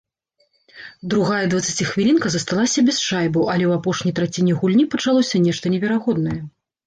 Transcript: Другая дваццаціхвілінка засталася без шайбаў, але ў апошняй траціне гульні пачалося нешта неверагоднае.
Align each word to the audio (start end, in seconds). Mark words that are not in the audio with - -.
Другая 1.13 1.41
дваццаціхвілінка 1.51 2.31
засталася 2.35 2.83
без 2.87 2.97
шайбаў, 3.09 3.43
але 3.55 3.65
ў 3.69 3.77
апошняй 3.81 4.15
траціне 4.21 4.57
гульні 4.61 4.85
пачалося 4.95 5.45
нешта 5.49 5.65
неверагоднае. 5.77 6.39